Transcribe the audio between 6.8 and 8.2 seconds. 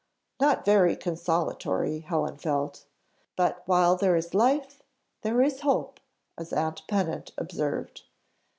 Pennant observed.